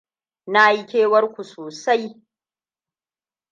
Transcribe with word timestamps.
Na 0.53 0.63
yi 0.75 0.81
kewar 0.89 1.25
ku 1.33 1.41
sosai. 1.51 2.05